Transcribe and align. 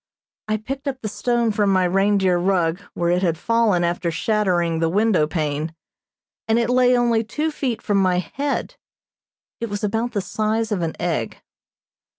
I 0.47 0.57
picked 0.57 0.87
up 0.87 1.01
the 1.03 1.07
stone 1.07 1.51
from 1.51 1.71
my 1.71 1.83
reindeer 1.83 2.39
rug, 2.39 2.81
where 2.95 3.11
it 3.11 3.21
had 3.21 3.37
fallen 3.37 3.83
after 3.83 4.09
shattering 4.09 4.79
the 4.79 4.89
window 4.89 5.27
pane, 5.27 5.75
and 6.47 6.57
it 6.57 6.71
lay 6.71 6.97
only 6.97 7.23
two 7.23 7.51
feet 7.51 7.83
from 7.83 7.97
my 7.99 8.17
head. 8.17 8.77
It 9.59 9.69
was 9.69 9.83
about 9.83 10.13
the 10.13 10.19
size 10.21 10.71
of 10.71 10.81
an 10.81 10.95
egg. 10.99 11.43